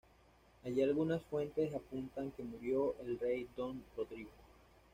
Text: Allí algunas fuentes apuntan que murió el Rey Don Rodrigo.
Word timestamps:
Allí 0.65 0.81
algunas 0.81 1.21
fuentes 1.21 1.75
apuntan 1.75 2.31
que 2.31 2.41
murió 2.41 2.95
el 3.05 3.19
Rey 3.19 3.47
Don 3.55 3.83
Rodrigo. 3.95 4.31